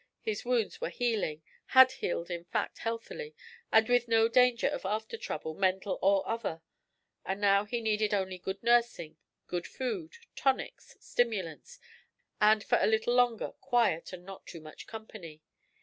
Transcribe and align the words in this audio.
His 0.21 0.43
wounds 0.43 0.81
were 0.81 0.89
healing, 0.89 1.43
had 1.77 1.91
healed 1.91 2.31
in 2.31 2.45
fact 2.45 2.79
healthily, 2.79 3.35
and 3.71 3.87
with 3.87 4.07
no 4.07 4.27
danger 4.27 4.65
of 4.65 4.83
after 4.83 5.15
trouble, 5.15 5.53
mental 5.53 5.99
or 6.01 6.27
other; 6.27 6.63
and 7.23 7.39
now 7.39 7.65
he 7.65 7.81
needed 7.81 8.11
only 8.11 8.39
good 8.39 8.63
nursing, 8.63 9.17
good 9.45 9.67
food, 9.67 10.17
tonics, 10.35 10.97
stimulants, 10.99 11.77
and 12.41 12.63
for 12.63 12.79
a 12.81 12.87
little 12.87 13.13
longer 13.13 13.51
quiet 13.61 14.11
and 14.11 14.25
not 14.25 14.47
too 14.47 14.59
much 14.59 14.87
company. 14.87 15.43